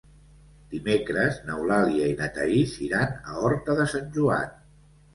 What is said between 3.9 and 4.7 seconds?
Sant Joan.